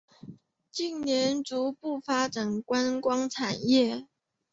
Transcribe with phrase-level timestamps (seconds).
[0.71, 4.07] 近年逐步发展观光产业。